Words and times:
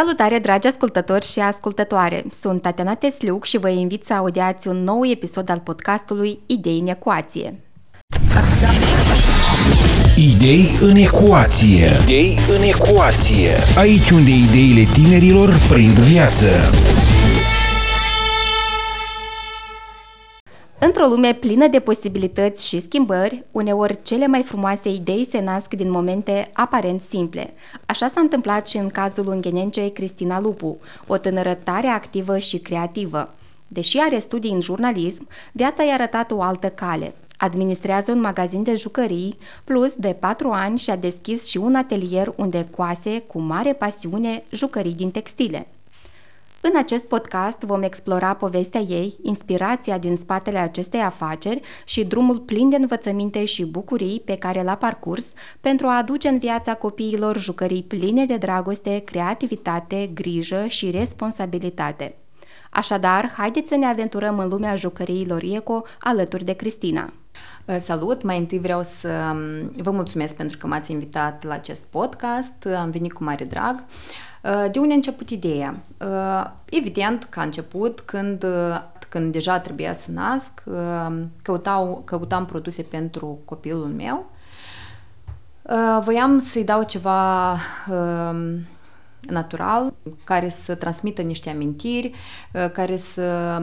Salutare, 0.00 0.38
dragi 0.38 0.66
ascultători 0.66 1.26
și 1.26 1.38
ascultătoare! 1.38 2.24
Sunt 2.40 2.62
Tatiana 2.62 2.94
Tesliuc 2.94 3.44
și 3.44 3.58
vă 3.58 3.68
invit 3.68 4.04
să 4.04 4.12
audiați 4.12 4.68
un 4.68 4.84
nou 4.84 5.06
episod 5.06 5.50
al 5.50 5.58
podcastului 5.58 6.38
Idei 6.46 6.78
în 6.78 6.86
ecuație. 6.86 7.60
Idei 10.16 10.78
în 10.80 10.96
ecuație. 10.96 11.86
Idei 12.02 12.38
în 12.56 12.62
ecuație. 12.62 13.50
Aici 13.76 14.10
unde 14.10 14.30
ideile 14.30 14.88
tinerilor 14.92 15.54
prind 15.68 15.98
viață. 15.98 16.50
Într-o 20.82 21.06
lume 21.06 21.34
plină 21.34 21.66
de 21.66 21.80
posibilități 21.80 22.68
și 22.68 22.80
schimbări, 22.80 23.44
uneori 23.50 23.98
cele 24.02 24.26
mai 24.26 24.42
frumoase 24.42 24.88
idei 24.88 25.24
se 25.24 25.40
nasc 25.40 25.74
din 25.74 25.90
momente 25.90 26.50
aparent 26.52 27.00
simple. 27.00 27.52
Așa 27.86 28.08
s-a 28.08 28.20
întâmplat 28.20 28.68
și 28.68 28.76
în 28.76 28.88
cazul 28.88 29.28
unghenencei 29.28 29.92
Cristina 29.92 30.40
Lupu, 30.40 30.78
o 31.06 31.16
tânără 31.16 31.54
tare 31.54 31.86
activă 31.86 32.38
și 32.38 32.58
creativă. 32.58 33.34
Deși 33.68 33.98
are 33.98 34.18
studii 34.18 34.52
în 34.52 34.60
jurnalism, 34.60 35.28
viața 35.52 35.82
i-a 35.82 35.94
arătat 35.94 36.30
o 36.30 36.42
altă 36.42 36.68
cale. 36.68 37.14
Administrează 37.36 38.12
un 38.12 38.20
magazin 38.20 38.62
de 38.62 38.74
jucării, 38.74 39.38
plus 39.64 39.94
de 39.94 40.16
patru 40.20 40.50
ani 40.50 40.78
și-a 40.78 40.96
deschis 40.96 41.46
și 41.46 41.56
un 41.56 41.74
atelier 41.74 42.32
unde 42.36 42.68
coase 42.76 43.22
cu 43.26 43.40
mare 43.40 43.72
pasiune 43.72 44.44
jucării 44.50 44.94
din 44.94 45.10
textile. 45.10 45.66
În 46.62 46.76
acest 46.76 47.04
podcast 47.04 47.58
vom 47.58 47.82
explora 47.82 48.34
povestea 48.34 48.80
ei, 48.80 49.18
inspirația 49.22 49.98
din 49.98 50.16
spatele 50.16 50.58
acestei 50.58 51.00
afaceri 51.00 51.60
și 51.84 52.04
drumul 52.04 52.38
plin 52.38 52.68
de 52.68 52.76
învățăminte 52.76 53.44
și 53.44 53.64
bucurii 53.64 54.22
pe 54.24 54.36
care 54.36 54.62
l-a 54.62 54.74
parcurs 54.74 55.32
pentru 55.60 55.86
a 55.86 55.96
aduce 55.96 56.28
în 56.28 56.38
viața 56.38 56.74
copiilor 56.74 57.38
jucării 57.38 57.82
pline 57.82 58.26
de 58.26 58.36
dragoste, 58.36 58.98
creativitate, 58.98 60.10
grijă 60.14 60.66
și 60.66 60.90
responsabilitate. 60.90 62.14
Așadar, 62.70 63.32
haideți 63.36 63.68
să 63.68 63.76
ne 63.76 63.86
aventurăm 63.86 64.38
în 64.38 64.48
lumea 64.48 64.74
jucăriilor 64.74 65.42
ECO 65.42 65.82
alături 66.00 66.44
de 66.44 66.52
Cristina. 66.52 67.12
Salut! 67.78 68.22
Mai 68.22 68.38
întâi 68.38 68.58
vreau 68.58 68.82
să 68.82 69.08
um, 69.32 69.72
vă 69.82 69.90
mulțumesc 69.90 70.36
pentru 70.36 70.58
că 70.58 70.66
m-ați 70.66 70.92
invitat 70.92 71.44
la 71.44 71.54
acest 71.54 71.80
podcast. 71.90 72.66
Am 72.78 72.90
venit 72.90 73.12
cu 73.12 73.24
mare 73.24 73.44
drag. 73.44 73.74
Uh, 73.74 74.29
de 74.42 74.78
unde 74.78 74.92
a 74.92 74.96
început 74.96 75.30
ideea? 75.30 75.76
Uh, 76.00 76.50
evident 76.64 77.24
că 77.24 77.40
a 77.40 77.42
început 77.42 78.00
când, 78.00 78.42
uh, 78.42 78.82
când 79.08 79.32
deja 79.32 79.58
trebuia 79.58 79.92
să 79.92 80.10
nasc, 80.10 80.62
căutau, 81.42 82.02
căutam 82.04 82.46
produse 82.46 82.82
pentru 82.82 83.38
copilul 83.44 83.86
meu. 83.86 84.30
Voiam 86.00 86.38
să-i 86.38 86.64
dau 86.64 86.82
ceva 86.82 87.56
natural, 89.20 89.94
care 90.24 90.48
să 90.48 90.74
transmită 90.74 91.22
niște 91.22 91.50
amintiri, 91.50 92.12
care 92.72 92.96
să 92.96 93.60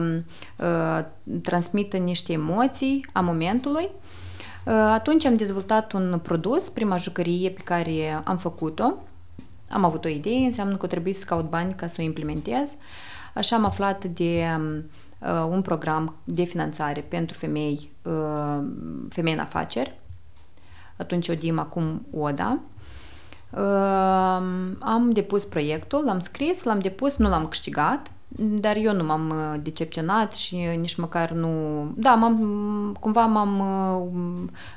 transmită 1.42 1.96
niște 1.96 2.32
emoții 2.32 3.06
a 3.12 3.20
momentului. 3.20 3.88
Atunci 4.92 5.24
am 5.24 5.36
dezvoltat 5.36 5.92
un 5.92 6.20
produs, 6.22 6.68
prima 6.68 6.96
jucărie 6.96 7.50
pe 7.50 7.60
care 7.64 8.22
am 8.24 8.36
făcut-o, 8.36 8.94
am 9.70 9.84
avut 9.84 10.04
o 10.04 10.08
idee, 10.08 10.44
înseamnă 10.44 10.76
că 10.76 10.86
trebuie 10.86 11.12
să 11.12 11.24
caut 11.24 11.48
bani 11.48 11.74
ca 11.74 11.86
să 11.86 11.96
o 12.00 12.04
implementez. 12.04 12.70
Așa 13.34 13.56
am 13.56 13.64
aflat 13.64 14.04
de 14.04 14.44
uh, 15.20 15.46
un 15.50 15.62
program 15.62 16.14
de 16.24 16.44
finanțare 16.44 17.00
pentru 17.00 17.36
femei, 17.36 17.92
uh, 18.02 18.64
femei 19.08 19.32
în 19.32 19.38
afaceri. 19.38 19.98
Atunci 20.96 21.28
o 21.28 21.34
dim 21.34 21.58
acum 21.58 22.06
ODA. 22.12 22.58
Uh, 23.50 23.60
am 24.80 25.10
depus 25.12 25.44
proiectul, 25.44 26.04
l-am 26.04 26.18
scris, 26.18 26.62
l-am 26.62 26.78
depus, 26.78 27.16
nu 27.16 27.28
l-am 27.28 27.46
câștigat 27.46 28.10
dar 28.36 28.76
eu 28.76 28.92
nu 28.94 29.04
m-am 29.04 29.30
uh, 29.30 29.60
decepționat 29.62 30.34
și 30.34 30.56
nici 30.56 30.96
măcar 30.96 31.30
nu... 31.30 31.48
Da, 31.96 32.14
m-am, 32.14 32.96
cumva 33.00 33.26
m-am 33.26 33.60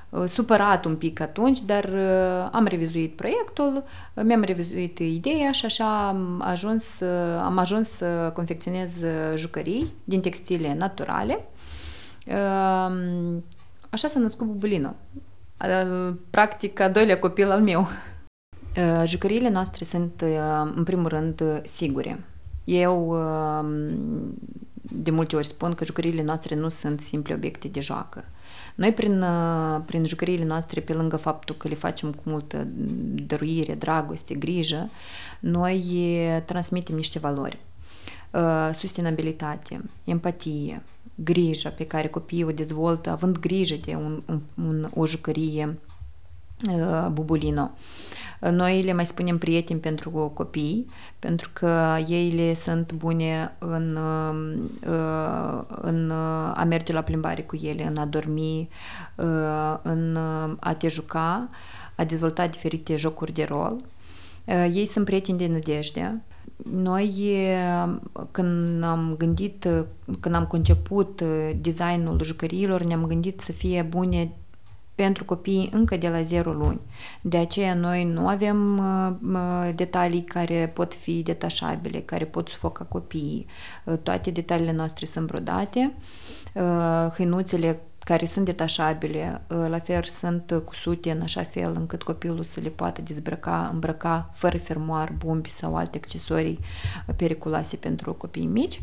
uh, 0.09 0.23
supărat 0.25 0.85
un 0.85 0.95
pic 0.95 1.19
atunci, 1.19 1.61
dar 1.61 1.83
uh, 1.83 2.49
am 2.51 2.65
revizuit 2.65 3.15
proiectul, 3.15 3.83
mi-am 4.13 4.41
revizuit 4.41 4.99
ideea 4.99 5.51
și 5.51 5.65
așa 5.65 6.07
am 6.07 6.41
ajuns, 6.45 7.01
am 7.43 7.57
ajuns 7.57 7.89
să 7.89 8.31
confecționez 8.33 9.01
jucării 9.35 9.93
din 10.03 10.21
textile 10.21 10.75
naturale. 10.75 11.45
Așa 13.89 14.07
s-a 14.07 14.19
născut 14.19 14.47
Bubulino. 14.47 14.95
Practic, 16.29 16.79
a 16.79 16.89
doilea 16.89 17.19
copil 17.19 17.51
al 17.51 17.61
meu. 17.61 17.87
Jucăriile 19.05 19.49
noastre 19.49 19.85
sunt, 19.85 20.23
în 20.75 20.83
primul 20.83 21.07
rând, 21.07 21.61
sigure 21.63 22.30
eu 22.63 23.09
um, 23.09 24.33
de 24.81 25.11
multe 25.11 25.35
ori 25.35 25.45
spun 25.47 25.73
că 25.73 25.85
jucăriile 25.85 26.23
noastre 26.23 26.55
nu 26.55 26.69
sunt 26.69 27.01
simple 27.01 27.33
obiecte 27.33 27.67
de 27.67 27.79
joacă. 27.79 28.25
Noi, 28.75 28.93
prin, 28.93 29.21
uh, 29.21 29.81
prin 29.85 30.05
jucăriile 30.05 30.45
noastre, 30.45 30.81
pe 30.81 30.93
lângă 30.93 31.17
faptul 31.17 31.55
că 31.55 31.67
le 31.67 31.75
facem 31.75 32.11
cu 32.11 32.21
multă 32.25 32.67
dăruire, 33.27 33.75
dragoste, 33.75 34.33
grijă, 34.33 34.89
noi 35.39 35.83
transmitem 36.45 36.95
niște 36.95 37.19
valori. 37.19 37.59
Uh, 38.31 38.69
sustenabilitate, 38.73 39.81
empatie, 40.03 40.83
grijă 41.15 41.69
pe 41.69 41.85
care 41.85 42.07
copiii 42.07 42.43
o 42.43 42.51
dezvoltă 42.51 43.09
având 43.09 43.37
grijă 43.37 43.75
de 43.85 43.95
un, 43.95 44.23
un, 44.27 44.41
un, 44.65 44.89
o 44.95 45.05
jucărie 45.05 45.67
uh, 45.67 45.90
bubulino. 47.11 47.71
Noi 48.49 48.81
le 48.81 48.93
mai 48.93 49.05
spunem 49.05 49.37
prieteni 49.37 49.79
pentru 49.79 50.09
copii, 50.33 50.85
pentru 51.19 51.49
că 51.53 51.97
ei 52.07 52.29
le 52.29 52.53
sunt 52.53 52.93
bune 52.93 53.55
în, 53.59 53.97
uh, 54.87 55.63
în 55.67 56.11
a 56.55 56.63
merge 56.63 56.93
la 56.93 57.01
plimbare 57.01 57.41
cu 57.41 57.55
ele, 57.55 57.87
în 57.87 57.97
a 57.97 58.05
dormi, 58.05 58.69
uh, 59.15 59.77
în 59.81 60.17
a 60.59 60.73
te 60.73 60.87
juca, 60.87 61.49
a 61.95 62.05
dezvolta 62.05 62.47
diferite 62.47 62.95
jocuri 62.95 63.33
de 63.33 63.43
rol. 63.43 63.75
Uh, 64.45 64.69
ei 64.73 64.85
sunt 64.85 65.05
prieteni 65.05 65.37
de 65.37 65.47
nădejde. 65.47 66.21
Noi, 66.71 67.13
când 68.31 68.83
am 68.83 69.15
gândit, 69.17 69.67
când 70.19 70.35
am 70.35 70.45
conceput 70.45 71.21
designul 71.61 72.23
jucăriilor, 72.23 72.83
ne-am 72.83 73.05
gândit 73.05 73.41
să 73.41 73.51
fie 73.51 73.81
bune 73.81 74.31
pentru 75.01 75.25
copii 75.25 75.69
încă 75.71 75.97
de 75.97 76.09
la 76.09 76.21
0 76.21 76.51
luni. 76.51 76.79
De 77.21 77.37
aceea 77.37 77.73
noi 77.73 78.03
nu 78.03 78.27
avem 78.27 78.77
uh, 78.77 79.75
detalii 79.75 80.23
care 80.23 80.71
pot 80.73 80.93
fi 80.93 81.21
detașabile, 81.21 81.99
care 81.99 82.25
pot 82.25 82.49
sufoca 82.49 82.83
copiii. 82.83 83.45
Uh, 83.83 83.97
toate 84.03 84.31
detaliile 84.31 84.71
noastre 84.71 85.05
sunt 85.05 85.27
brodate. 85.27 85.93
Uh, 86.53 87.11
hâinuțele 87.13 87.81
care 88.03 88.25
sunt 88.25 88.45
detașabile, 88.45 89.41
la 89.47 89.79
fel 89.79 90.03
sunt 90.03 90.61
cusute 90.65 91.11
în 91.11 91.21
așa 91.21 91.43
fel 91.43 91.73
încât 91.75 92.03
copilul 92.03 92.43
să 92.43 92.59
le 92.59 92.69
poată 92.69 93.01
dezbrăca, 93.01 93.69
îmbrăca 93.73 94.29
fără 94.33 94.57
fermoar, 94.57 95.13
bombi 95.17 95.49
sau 95.49 95.75
alte 95.75 95.97
accesorii 95.97 96.59
periculoase 97.15 97.75
pentru 97.75 98.13
copii 98.13 98.45
mici. 98.45 98.81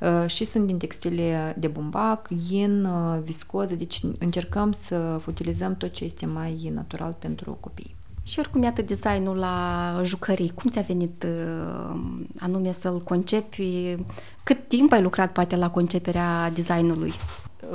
Uh, 0.00 0.26
și 0.26 0.44
sunt 0.44 0.66
din 0.66 0.78
textile 0.78 1.54
de 1.58 1.66
bumbac, 1.66 2.28
yin, 2.48 2.84
uh, 2.84 3.20
viscoză, 3.22 3.74
deci 3.74 4.00
încercăm 4.18 4.72
să 4.72 5.20
utilizăm 5.26 5.76
tot 5.76 5.92
ce 5.92 6.04
este 6.04 6.26
mai 6.26 6.70
natural 6.74 7.16
pentru 7.18 7.56
copii. 7.60 7.94
Și 8.22 8.38
oricum, 8.38 8.62
iată 8.62 8.82
designul 8.82 9.36
la 9.36 10.00
jucării. 10.04 10.52
Cum 10.54 10.70
ți-a 10.70 10.80
venit 10.80 11.26
uh, 11.26 12.00
anume 12.38 12.72
să-l 12.72 13.02
concepi? 13.02 13.96
Cât 14.42 14.68
timp 14.68 14.92
ai 14.92 15.02
lucrat 15.02 15.32
poate 15.32 15.56
la 15.56 15.70
conceperea 15.70 16.50
designului? 16.50 17.12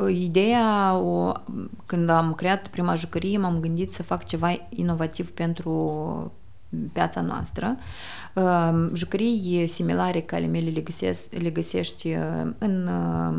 Ideea, 0.10 0.96
o, 0.96 1.32
când 1.86 2.10
am 2.10 2.34
creat 2.34 2.68
prima 2.68 2.96
jucărie, 2.96 3.38
m-am 3.38 3.60
gândit 3.60 3.92
să 3.92 4.04
fac 4.04 4.26
ceva 4.26 4.68
inovativ 4.70 5.32
pentru 5.32 6.32
piața 6.94 7.22
noastră. 7.22 7.78
Ehm, 8.36 8.96
jucării 8.96 9.68
similare 9.68 10.19
ca 10.19 10.36
ale 10.36 10.46
mele 10.46 10.69
le, 10.69 10.81
găsesc, 10.81 11.34
le 11.34 11.50
găsești 11.50 12.08
uh, 12.08 12.52
în, 12.58 12.88
uh, 12.88 13.34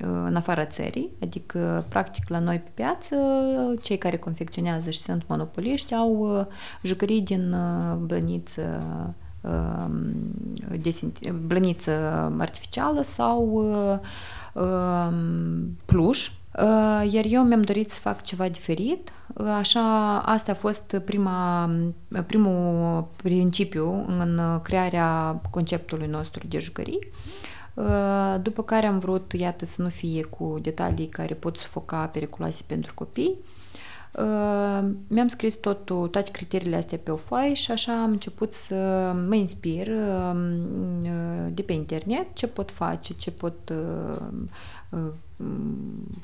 în 0.00 0.36
afara 0.36 0.64
țării, 0.64 1.10
adică 1.22 1.84
practic 1.88 2.28
la 2.28 2.38
noi 2.38 2.58
pe 2.58 2.70
piață, 2.74 3.16
cei 3.82 3.98
care 3.98 4.16
confecționează 4.16 4.90
și 4.90 4.98
sunt 4.98 5.22
monopoliști 5.26 5.94
au 5.94 6.38
uh, 6.38 6.46
jucării 6.82 7.22
din 7.22 7.56
blăniță 8.00 8.80
ehm, 9.44 10.80
de 10.82 11.30
blăniță 11.46 11.92
artificială 12.38 13.02
sau 13.02 13.64
ehm, 14.54 15.76
pluș, 15.84 16.30
iar 17.10 17.24
eu 17.28 17.42
mi-am 17.42 17.62
dorit 17.62 17.90
să 17.90 18.00
fac 18.00 18.22
ceva 18.22 18.48
diferit, 18.48 19.12
Așa, 19.36 20.18
asta 20.20 20.52
a 20.52 20.54
fost 20.54 20.96
prima, 21.04 21.70
primul 22.26 23.08
principiu 23.16 24.04
în 24.08 24.60
crearea 24.62 25.40
conceptului 25.50 26.06
nostru 26.06 26.46
de 26.48 26.58
jucării. 26.58 27.10
După 28.42 28.62
care 28.62 28.86
am 28.86 28.98
vrut, 28.98 29.32
iată, 29.32 29.64
să 29.64 29.82
nu 29.82 29.88
fie 29.88 30.22
cu 30.22 30.58
detalii 30.62 31.06
care 31.06 31.34
pot 31.34 31.56
sufoca 31.56 32.06
periculoase 32.06 32.62
pentru 32.66 32.94
copii. 32.94 33.38
Uh, 34.18 34.90
mi-am 35.08 35.26
scris 35.26 35.56
totul, 35.56 36.08
toate 36.08 36.30
criteriile 36.30 36.76
astea 36.76 36.98
pe 37.02 37.10
o 37.10 37.16
foaie 37.16 37.54
și 37.54 37.70
așa 37.70 38.02
am 38.02 38.10
început 38.10 38.52
să 38.52 38.74
mă 39.28 39.34
inspir 39.34 39.86
uh, 39.86 40.36
de 41.50 41.62
pe 41.62 41.72
internet 41.72 42.26
ce 42.32 42.46
pot 42.46 42.70
face, 42.70 43.12
ce 43.14 43.30
pot 43.30 43.72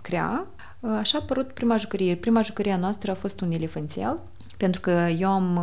crea. 0.02 0.46
Așa 0.80 1.18
a 1.18 1.20
apărut 1.22 1.52
prima 1.52 1.76
jucărie. 1.76 2.16
Prima 2.16 2.42
jucărie 2.42 2.72
a 2.72 2.76
noastră 2.76 3.10
a 3.10 3.14
fost 3.14 3.40
un 3.40 3.50
elefanțel, 3.52 4.20
pentru 4.56 4.80
că 4.80 4.90
eu 5.18 5.30
am 5.30 5.58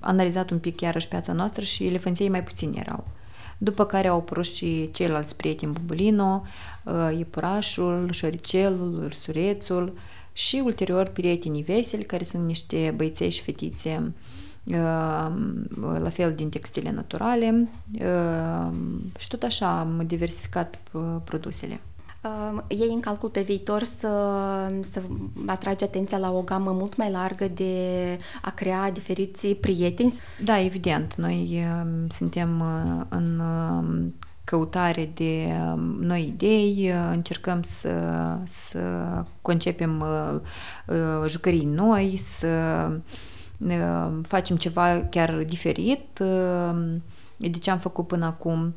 analizat 0.00 0.50
un 0.50 0.58
pic 0.58 0.80
iarăși 0.80 1.08
piața 1.08 1.32
noastră 1.32 1.64
și 1.64 1.86
elefanței 1.86 2.28
mai 2.28 2.42
puțini 2.42 2.78
erau. 2.78 3.06
După 3.58 3.84
care 3.84 4.08
au 4.08 4.18
apărut 4.18 4.44
și 4.44 4.90
ceilalți 4.92 5.36
prieteni 5.36 5.72
Bubulino, 5.72 6.42
iepurașul, 7.16 8.08
șoricelul, 8.12 9.02
ursurețul, 9.04 9.92
și 10.38 10.62
ulterior 10.64 11.08
prietenii 11.08 11.62
veseli, 11.62 12.04
care 12.04 12.24
sunt 12.24 12.46
niște 12.46 12.94
băiței 12.96 13.30
și 13.30 13.42
fetițe 13.42 14.12
la 15.98 16.10
fel 16.10 16.34
din 16.34 16.48
textile 16.48 16.90
naturale 16.90 17.68
și 19.18 19.28
tot 19.28 19.42
așa 19.42 19.78
am 19.78 20.02
diversificat 20.06 20.78
produsele. 21.24 21.80
Ei 22.68 22.88
în 22.90 23.00
calcul 23.00 23.28
pe 23.28 23.40
viitor 23.40 23.82
să, 23.82 24.10
să 24.90 25.02
atrage 25.46 25.84
atenția 25.84 26.18
la 26.18 26.32
o 26.32 26.42
gamă 26.42 26.72
mult 26.72 26.96
mai 26.96 27.10
largă 27.10 27.48
de 27.48 27.74
a 28.42 28.50
crea 28.50 28.90
diferiți 28.90 29.46
prieteni? 29.46 30.14
Da, 30.44 30.60
evident. 30.60 31.14
Noi 31.14 31.64
suntem 32.08 32.62
în 33.08 33.42
căutare 34.48 35.10
de 35.14 35.46
um, 35.72 35.80
noi 36.00 36.26
idei, 36.26 36.90
uh, 36.90 37.08
încercăm 37.12 37.62
să, 37.62 37.92
să 38.44 38.80
concepem 39.42 40.00
uh, 40.00 40.40
uh, 40.86 41.28
jucării 41.28 41.64
noi, 41.64 42.16
să 42.16 42.90
facem 44.22 44.56
ceva 44.56 45.06
chiar 45.10 45.30
diferit 45.34 46.18
de 47.36 47.58
ce 47.60 47.70
am 47.70 47.78
făcut 47.78 48.06
până 48.06 48.26
acum. 48.26 48.74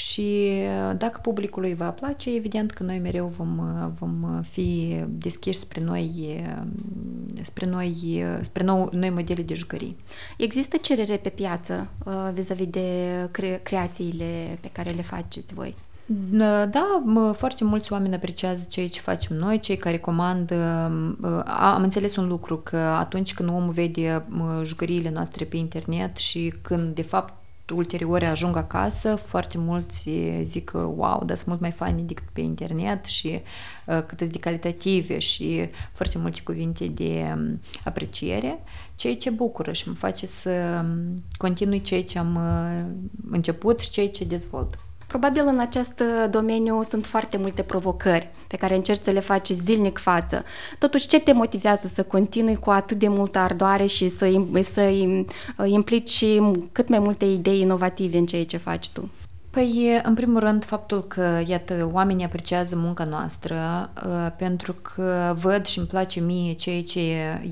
Și 0.00 0.52
dacă 0.96 1.18
publicului 1.22 1.74
va 1.74 1.90
place, 1.90 2.34
evident 2.34 2.70
că 2.70 2.82
noi 2.82 2.98
mereu 2.98 3.32
vom, 3.36 3.60
vom 3.98 4.42
fi 4.42 4.96
deschiși 5.08 5.58
spre 5.58 5.80
noi, 5.80 6.40
spre 7.42 7.66
noi, 7.66 8.24
spre 8.42 8.64
nou, 8.64 8.88
noi 8.92 9.10
modele 9.10 9.42
de 9.42 9.54
jucării. 9.54 9.96
Există 10.36 10.76
cerere 10.76 11.16
pe 11.16 11.28
piață 11.28 11.88
vis-a-vis 12.32 12.66
de 12.66 12.88
cre- 13.30 13.60
creațiile 13.62 14.58
pe 14.60 14.68
care 14.72 14.90
le 14.90 15.02
faceți 15.02 15.54
voi? 15.54 15.74
Da, 16.70 17.02
foarte 17.36 17.64
mulți 17.64 17.92
oameni 17.92 18.14
apreciază 18.14 18.66
ceea 18.70 18.88
ce 18.88 19.00
facem 19.00 19.36
noi, 19.36 19.60
cei 19.60 19.76
care 19.76 19.98
comandă. 19.98 20.54
Am 21.46 21.82
înțeles 21.82 22.16
un 22.16 22.28
lucru, 22.28 22.56
că 22.56 22.76
atunci 22.76 23.34
când 23.34 23.48
omul 23.48 23.72
vede 23.72 24.24
jucăriile 24.64 25.10
noastre 25.10 25.44
pe 25.44 25.56
internet 25.56 26.16
și 26.16 26.54
când, 26.62 26.94
de 26.94 27.02
fapt, 27.02 27.38
ulterior 27.70 28.24
ajung 28.24 28.56
acasă, 28.56 29.14
foarte 29.14 29.58
mulți 29.58 30.10
zic 30.42 30.64
că 30.64 30.78
wow, 30.78 31.22
dar 31.24 31.36
sunt 31.36 31.48
mult 31.48 31.60
mai 31.60 31.70
faine 31.70 32.02
decât 32.02 32.24
pe 32.32 32.40
internet 32.40 33.04
și 33.04 33.42
uh, 33.86 34.02
cât 34.06 34.22
de 34.22 34.38
calitative 34.38 35.18
și 35.18 35.68
foarte 35.92 36.18
multe 36.18 36.40
cuvinte 36.44 36.86
de 36.86 37.32
um, 37.34 37.60
apreciere, 37.84 38.58
ceea 38.94 39.16
ce 39.16 39.30
bucură 39.30 39.72
și 39.72 39.88
mă 39.88 39.94
face 39.94 40.26
să 40.26 40.82
um, 40.82 41.24
continui 41.36 41.80
ceea 41.80 42.04
ce 42.04 42.18
am 42.18 42.34
uh, 42.36 42.92
început 43.30 43.80
și 43.80 43.90
ceea 43.90 44.08
ce 44.08 44.24
dezvolt. 44.24 44.78
Probabil 45.10 45.42
în 45.46 45.58
acest 45.58 46.02
domeniu 46.30 46.82
sunt 46.82 47.06
foarte 47.06 47.36
multe 47.36 47.62
provocări 47.62 48.28
pe 48.46 48.56
care 48.56 48.74
încerci 48.74 49.02
să 49.02 49.10
le 49.10 49.20
faci 49.20 49.48
zilnic 49.48 49.98
față. 49.98 50.44
Totuși, 50.78 51.06
ce 51.06 51.20
te 51.20 51.32
motivează 51.32 51.86
să 51.86 52.02
continui 52.02 52.56
cu 52.56 52.70
atât 52.70 52.98
de 52.98 53.08
multă 53.08 53.38
ardoare 53.38 53.86
și 53.86 54.08
să, 54.08 54.42
să 54.60 54.80
implici 55.64 56.24
cât 56.72 56.88
mai 56.88 56.98
multe 56.98 57.24
idei 57.24 57.60
inovative 57.60 58.18
în 58.18 58.26
ceea 58.26 58.44
ce 58.44 58.56
faci 58.56 58.88
tu? 58.88 59.10
Păi, 59.50 60.00
în 60.02 60.14
primul 60.14 60.40
rând, 60.40 60.64
faptul 60.64 61.00
că, 61.00 61.42
iată, 61.46 61.90
oamenii 61.92 62.24
apreciază 62.24 62.76
munca 62.76 63.04
noastră 63.04 63.90
uh, 64.06 64.32
pentru 64.36 64.72
că 64.72 65.36
văd 65.40 65.66
și 65.66 65.78
îmi 65.78 65.88
place 65.88 66.20
mie 66.20 66.52
ceea 66.52 66.82
ce 66.82 67.00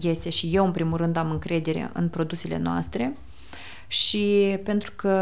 este 0.01 0.31
și 0.31 0.51
eu, 0.53 0.65
în 0.65 0.73
primul 0.73 0.97
rând, 0.97 1.17
am 1.17 1.31
încredere 1.31 1.91
în 1.93 2.09
produsele 2.09 2.59
noastre 2.59 3.17
și 3.89 4.59
pentru 4.65 4.93
că 4.97 5.15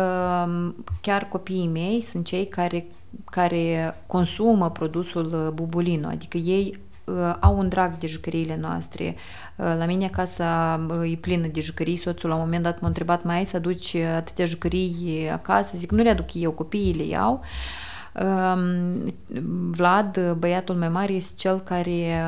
chiar 1.01 1.29
copiii 1.29 1.69
mei 1.69 2.03
sunt 2.03 2.25
cei 2.25 2.47
care, 2.49 2.87
care 3.25 3.97
consumă 4.07 4.71
produsul 4.71 5.53
Bubulino, 5.55 6.09
adică 6.09 6.37
ei 6.37 6.79
uh, 7.05 7.37
au 7.41 7.59
un 7.59 7.69
drag 7.69 7.99
de 7.99 8.07
jucăriile 8.07 8.57
noastre. 8.57 9.15
Uh, 9.57 9.75
la 9.79 9.85
mine 9.87 10.05
acasă 10.05 10.45
uh, 10.89 11.13
e 11.13 11.17
plină 11.17 11.47
de 11.47 11.61
jucării. 11.61 11.97
Soțul 11.97 12.29
la 12.29 12.35
un 12.35 12.41
moment 12.41 12.63
dat 12.63 12.81
m-a 12.81 12.87
întrebat, 12.87 13.25
mai 13.25 13.37
ai 13.37 13.47
să 13.47 13.57
aduci 13.57 13.95
atâtea 13.95 14.45
jucării 14.45 15.29
acasă? 15.33 15.77
Zic, 15.77 15.91
nu 15.91 16.03
le 16.03 16.11
aduc 16.11 16.35
eu, 16.35 16.51
copiii 16.51 16.95
le 16.95 17.05
iau. 17.05 17.41
Uh, 17.43 17.47
Vlad, 19.71 20.33
băiatul 20.39 20.75
meu 20.75 20.91
mare, 20.91 21.13
este 21.13 21.35
cel 21.37 21.61
care 21.61 22.23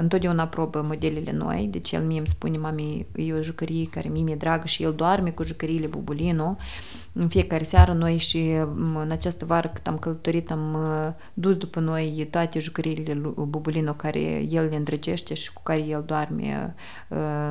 întotdeauna 0.00 0.42
aprobă 0.42 0.82
modelele 0.82 1.32
noi, 1.32 1.68
deci 1.70 1.92
el 1.92 2.02
mie 2.02 2.18
îmi 2.18 2.26
spune, 2.26 2.58
mami, 2.58 3.06
e 3.14 3.32
o 3.32 3.42
jucărie 3.42 3.88
care 3.90 4.08
mie 4.08 4.22
mi-e 4.22 4.36
dragă 4.36 4.66
și 4.66 4.82
el 4.82 4.92
doarme 4.92 5.30
cu 5.30 5.42
jucăriile 5.42 5.86
Bubulino. 5.86 6.56
În 7.12 7.28
fiecare 7.28 7.64
seară 7.64 7.92
noi 7.92 8.16
și 8.16 8.50
în 8.94 9.08
această 9.10 9.44
vară 9.44 9.70
cât 9.72 9.86
am 9.86 9.98
călătorit 9.98 10.50
am 10.50 10.76
dus 11.34 11.56
după 11.56 11.80
noi 11.80 12.28
toate 12.30 12.58
jucăriile 12.58 13.14
Bubulino 13.34 13.92
care 13.92 14.20
el 14.50 14.68
le 14.70 14.76
îndrăgește 14.76 15.34
și 15.34 15.52
cu 15.52 15.62
care 15.62 15.80
el 15.80 16.02
doarme 16.06 16.74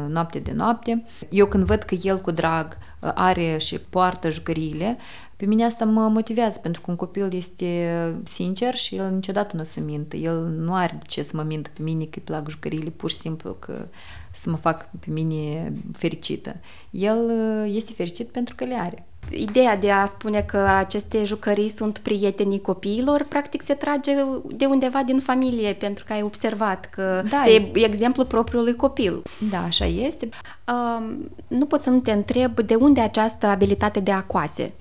noapte 0.08 0.40
de 0.40 0.52
noapte. 0.52 1.04
Eu 1.30 1.46
când 1.46 1.64
văd 1.64 1.84
că 1.84 1.96
el 2.04 2.18
cu 2.18 2.32
drag 2.32 2.78
are 3.00 3.58
și 3.58 3.80
poartă 3.80 4.30
jucăriile, 4.30 4.98
pe 5.38 5.46
mine 5.46 5.66
asta 5.66 5.86
mă 5.86 6.08
motivează, 6.08 6.60
pentru 6.60 6.82
că 6.82 6.92
un 6.92 6.98
copil 6.98 7.34
este 7.34 7.92
sincer 8.24 8.76
și 8.76 8.96
el 8.96 9.12
niciodată 9.12 9.56
nu 9.56 9.62
o 9.62 9.66
să 9.66 9.80
mintă. 9.80 10.16
El 10.16 10.48
nu 10.48 10.74
are 10.74 10.96
de 11.00 11.06
ce 11.08 11.22
să 11.22 11.36
mă 11.36 11.44
mintă 11.44 11.70
pe 11.74 11.82
mine 11.82 12.04
că 12.04 12.10
îi 12.16 12.22
plac 12.22 12.50
jucăriile, 12.50 12.90
pur 12.90 13.10
și 13.10 13.16
simplu 13.16 13.54
că 13.54 13.88
să 14.34 14.50
mă 14.50 14.56
fac 14.56 14.90
pe 15.00 15.08
mine 15.12 15.74
fericită. 15.94 16.56
El 16.90 17.18
uh, 17.30 17.74
este 17.76 17.94
fericit 17.94 18.28
pentru 18.28 18.56
că 18.56 18.66
le 18.66 18.76
are. 18.76 19.06
Ideea 19.30 19.78
de 19.78 19.92
a 19.92 20.06
spune 20.06 20.42
că 20.42 20.58
aceste 20.58 21.24
jucării 21.24 21.70
sunt 21.70 21.98
prietenii 21.98 22.62
copiilor, 22.62 23.26
practic 23.30 23.62
se 23.62 23.74
trage 23.74 24.12
de 24.46 24.66
undeva 24.66 25.04
din 25.04 25.20
familie, 25.20 25.74
pentru 25.74 26.04
că 26.08 26.14
ai 26.14 26.22
observat 26.22 26.86
că 26.86 27.24
da, 27.30 27.48
e 27.48 27.72
exemplu 27.74 28.26
propriului 28.26 28.76
copil. 28.76 29.24
Da, 29.50 29.64
așa 29.64 29.86
este. 29.86 30.30
Uh, 30.68 31.16
nu 31.48 31.66
pot 31.66 31.84
să 31.84 31.90
nu 31.90 32.00
te 32.00 32.12
întreb 32.12 32.60
de 32.60 32.76
unde 32.76 33.02
această 33.02 33.46
abilitate 33.46 34.00
de 34.00 34.12
a 34.12 34.24
coase. 34.24 34.74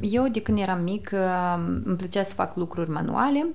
Eu, 0.00 0.28
de 0.28 0.40
când 0.42 0.58
eram 0.58 0.82
mic, 0.82 1.12
îmi 1.84 1.96
plăcea 1.96 2.22
să 2.22 2.34
fac 2.34 2.56
lucruri 2.56 2.90
manuale. 2.90 3.46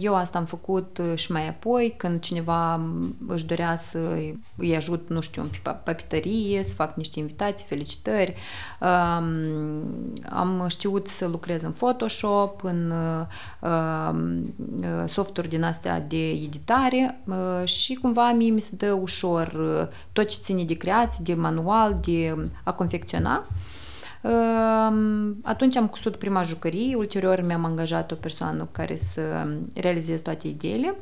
Eu 0.00 0.14
asta 0.14 0.38
am 0.38 0.44
făcut 0.44 1.00
și 1.14 1.32
mai 1.32 1.48
apoi, 1.48 1.94
când 1.96 2.20
cineva 2.20 2.80
își 3.28 3.46
dorea 3.46 3.76
să 3.76 3.98
îi 4.56 4.76
ajut, 4.76 5.08
nu 5.08 5.20
știu, 5.20 5.42
în 5.42 5.48
papitărie, 5.62 6.62
să 6.62 6.74
fac 6.74 6.96
niște 6.96 7.18
invitații, 7.18 7.66
felicitări. 7.68 8.34
Am 10.28 10.66
știut 10.68 11.06
să 11.06 11.28
lucrez 11.28 11.62
în 11.62 11.72
Photoshop, 11.72 12.64
în 12.64 12.92
softuri 15.06 15.48
din 15.48 15.62
astea 15.62 16.00
de 16.00 16.28
editare 16.30 17.20
și 17.64 17.94
cumva 17.94 18.32
mie 18.32 18.50
mi 18.50 18.60
se 18.60 18.76
dă 18.76 18.92
ușor 18.92 19.52
tot 20.12 20.28
ce 20.28 20.38
ține 20.40 20.64
de 20.64 20.74
creație, 20.74 21.24
de 21.24 21.34
manual, 21.34 21.98
de 22.04 22.36
a 22.62 22.72
confecționa. 22.72 23.46
Atunci 25.42 25.76
am 25.76 25.86
cusut 25.86 26.16
prima 26.16 26.42
jucărie, 26.42 26.94
ulterior 26.94 27.40
mi-am 27.40 27.64
angajat 27.64 28.10
o 28.10 28.14
persoană 28.14 28.68
care 28.72 28.96
să 28.96 29.46
realizeze 29.74 30.22
toate 30.22 30.48
ideile. 30.48 30.94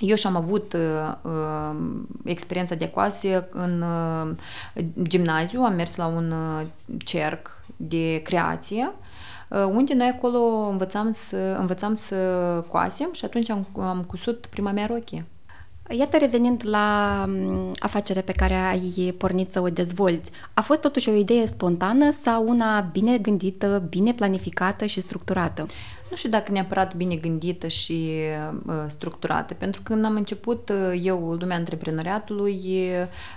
Eu 0.00 0.16
și-am 0.16 0.36
avut 0.36 0.72
uh, 0.72 1.14
uh, 1.22 1.76
experiența 2.24 2.74
de 2.74 2.90
coase 2.90 3.48
în 3.50 3.82
uh, 3.82 4.36
gimnaziu, 5.02 5.62
am 5.62 5.74
mers 5.74 5.96
la 5.96 6.06
un 6.06 6.30
uh, 6.30 6.66
cerc 7.04 7.64
de 7.76 8.20
creație, 8.24 8.92
uh, 9.48 9.64
unde 9.64 9.94
noi 9.94 10.12
acolo 10.16 10.68
învățam 10.70 11.10
să, 11.10 11.36
învățam 11.36 11.94
să 11.94 12.16
coasem 12.68 13.08
și 13.12 13.24
atunci 13.24 13.50
am, 13.50 13.66
am 13.78 14.02
cusut 14.02 14.46
prima 14.46 14.72
mea 14.72 14.86
rochie. 14.86 15.24
Iată, 15.96 16.16
revenind 16.16 16.62
la 16.64 17.28
afacerea 17.78 18.22
pe 18.22 18.32
care 18.32 18.54
ai 18.54 19.14
pornit 19.18 19.52
să 19.52 19.60
o 19.60 19.68
dezvolți, 19.68 20.30
a 20.54 20.60
fost 20.60 20.80
totuși 20.80 21.08
o 21.08 21.12
idee 21.12 21.46
spontană 21.46 22.10
sau 22.10 22.48
una 22.48 22.80
bine 22.80 23.18
gândită, 23.18 23.86
bine 23.88 24.12
planificată 24.12 24.86
și 24.86 25.00
structurată? 25.00 25.66
Nu 26.10 26.16
știu 26.16 26.30
dacă 26.30 26.52
neapărat 26.52 26.94
bine 26.94 27.14
gândită 27.16 27.68
și 27.68 28.10
uh, 28.66 28.74
structurată, 28.86 29.54
pentru 29.54 29.82
că 29.82 29.92
când 29.92 30.04
am 30.04 30.14
început 30.14 30.68
uh, 30.68 31.00
eu 31.02 31.36
lumea 31.40 31.56
antreprenoriatului, 31.56 32.60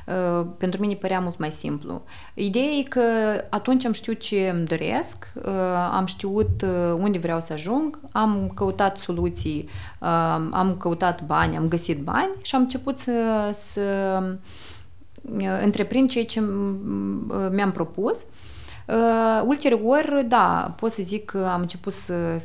uh, 0.08 0.46
pentru 0.58 0.82
mine 0.82 0.94
părea 0.94 1.20
mult 1.20 1.38
mai 1.38 1.52
simplu. 1.52 2.02
Ideea 2.34 2.72
e 2.72 2.84
că 2.84 3.02
atunci 3.50 3.86
am 3.86 3.92
știut 3.92 4.20
ce 4.20 4.52
îmi 4.54 4.66
doresc, 4.66 5.32
uh, 5.36 5.44
am 5.92 6.06
știut 6.06 6.62
uh, 6.62 6.94
unde 6.98 7.18
vreau 7.18 7.40
să 7.40 7.54
ajung, 7.54 8.00
am 8.12 8.52
căutat 8.56 8.98
soluții, 8.98 9.70
uh, 10.00 10.08
am 10.52 10.76
căutat 10.80 11.26
bani, 11.26 11.56
am 11.56 11.68
găsit 11.68 12.00
bani 12.00 12.32
și 12.42 12.56
am 12.56 12.62
început 12.62 12.98
să, 12.98 13.50
să 13.52 13.82
uh, 15.22 15.60
întreprind 15.62 16.10
ceea 16.10 16.26
ce 16.26 16.44
mi-am 17.52 17.72
propus. 17.72 18.26
Uh, 18.88 19.44
ulterior, 19.46 20.24
da, 20.28 20.74
pot 20.80 20.92
să 20.92 21.02
zic 21.02 21.26
că 21.26 21.50
am 21.54 21.62
început 21.62 21.94
să 21.94 22.42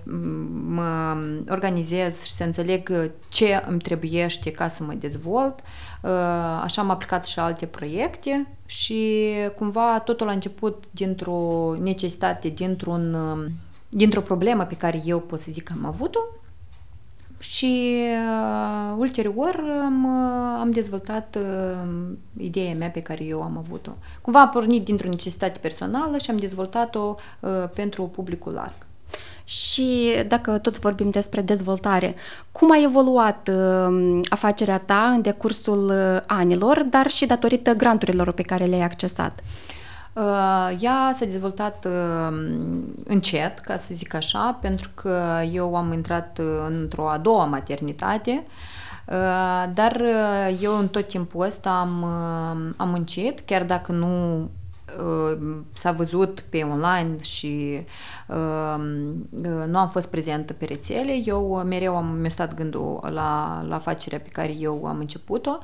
mă 0.67 1.17
organizez 1.49 2.23
și 2.23 2.33
să 2.33 2.45
înțeleg 2.45 3.13
ce 3.29 3.65
îmi 3.67 3.79
trebuiește 3.79 4.51
ca 4.51 4.69
să 4.69 4.83
mă 4.83 4.93
dezvolt. 4.93 5.61
Uh, 6.03 6.11
așa 6.63 6.83
am 6.83 6.91
aplicat 6.91 7.27
și 7.27 7.39
alte 7.39 7.67
proiecte 7.67 8.57
și 8.67 9.33
cumva 9.57 10.01
totul 10.01 10.29
a 10.29 10.33
început 10.33 10.85
dintr-o 10.91 11.75
necesitate, 11.81 12.49
dintr-un, 12.49 13.17
dintr-o 13.89 14.21
problemă 14.21 14.65
pe 14.65 14.77
care 14.77 15.03
eu 15.05 15.21
pot 15.21 15.39
să 15.39 15.51
zic 15.51 15.63
că 15.63 15.73
am 15.77 15.87
avut-o 15.87 16.21
și 17.39 18.03
uh, 18.03 18.97
ulterior 18.99 19.65
am, 19.85 20.05
uh, 20.05 20.61
am 20.61 20.71
dezvoltat 20.71 21.39
uh, 21.41 21.91
ideea 22.37 22.75
mea 22.75 22.89
pe 22.89 23.01
care 23.01 23.25
eu 23.25 23.43
am 23.43 23.57
avut-o. 23.59 23.91
Cumva 24.21 24.41
a 24.41 24.49
pornit 24.49 24.85
dintr-o 24.85 25.09
necesitate 25.09 25.59
personală 25.59 26.19
și 26.19 26.31
am 26.31 26.37
dezvoltat-o 26.37 27.15
uh, 27.41 27.51
pentru 27.75 28.03
publicul 28.03 28.53
larg. 28.53 28.75
Și 29.45 30.15
dacă 30.27 30.59
tot 30.59 30.79
vorbim 30.79 31.11
despre 31.11 31.41
dezvoltare, 31.41 32.15
cum 32.53 32.71
a 32.71 32.83
evoluat 32.83 33.51
uh, 33.53 34.21
afacerea 34.29 34.79
ta 34.79 35.11
în 35.15 35.23
decursul 35.23 35.91
uh, 35.91 36.21
anilor, 36.27 36.83
dar 36.83 37.11
și 37.11 37.27
datorită 37.27 37.73
granturilor 37.73 38.33
pe 38.33 38.43
care 38.43 38.65
le-ai 38.65 38.83
accesat? 38.83 39.41
Uh, 39.41 39.45
Uh, 39.45 39.78
ea 40.81 41.11
s-a 41.13 41.25
dezvoltat 41.25 41.85
uh, 41.85 42.37
încet, 43.05 43.59
ca 43.59 43.77
să 43.77 43.95
zic 43.95 44.15
așa, 44.15 44.59
pentru 44.61 44.91
că 44.95 45.41
eu 45.53 45.77
am 45.77 45.93
intrat 45.93 46.39
uh, 46.41 46.47
într-o 46.69 47.09
a 47.09 47.19
doua 47.19 47.45
maternitate, 47.45 48.47
dar 49.75 50.03
eu 50.61 50.79
în 50.79 50.89
tot 50.89 51.07
timpul 51.07 51.45
ăsta 51.45 51.71
am, 51.71 52.05
am 52.77 52.89
muncit, 52.89 53.41
chiar 53.41 53.65
dacă 53.65 53.93
nu 53.93 54.49
s-a 55.73 55.93
văzut 55.93 56.41
pe 56.41 56.63
online 56.63 57.17
și 57.23 57.87
nu 59.67 59.79
am 59.79 59.89
fost 59.89 60.11
prezentă 60.11 60.53
pe 60.53 60.65
rețele, 60.65 61.21
eu 61.25 61.63
mereu 61.67 61.97
am 61.97 62.07
mi 62.07 62.31
stat 62.31 62.55
gândul 62.55 63.01
la, 63.03 63.63
la 63.69 63.75
afacerea 63.75 64.21
pe 64.21 64.29
care 64.29 64.53
eu 64.59 64.85
am 64.87 64.99
început-o, 64.99 65.59